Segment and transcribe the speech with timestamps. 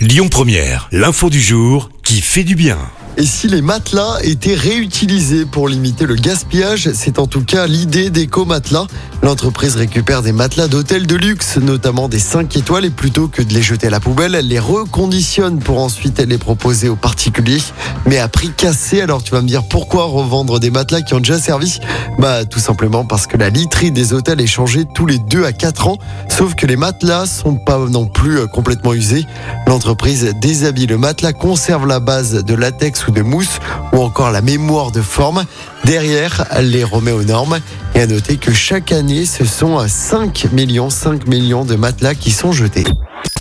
[0.00, 2.78] Lyon Première, l'info du jour qui fait du bien.
[3.18, 8.08] Et si les matelas étaient réutilisés pour limiter le gaspillage, c'est en tout cas l'idée
[8.08, 8.86] d'Eco-Matelas.
[9.22, 13.52] L'entreprise récupère des matelas d'hôtels de luxe, notamment des 5 étoiles, et plutôt que de
[13.52, 17.60] les jeter à la poubelle, elle les reconditionne pour ensuite les proposer aux particuliers,
[18.06, 19.00] mais à prix cassé.
[19.00, 21.80] Alors tu vas me dire pourquoi revendre des matelas qui ont déjà servi?
[22.18, 25.52] Bah tout simplement parce que la literie des hôtels est changée tous les 2 à
[25.52, 29.26] 4 ans, sauf que les matelas sont pas non plus euh, complètement usés.
[29.66, 33.60] L'entreprise déshabille le matelas, conserve la base de latex ou de mousse
[33.92, 35.44] ou encore la mémoire de forme.
[35.84, 37.58] Derrière, elle les remet aux normes.
[37.94, 42.30] Et à noter que chaque année, ce sont 5 millions, 5 millions de matelas qui
[42.30, 42.84] sont jetés.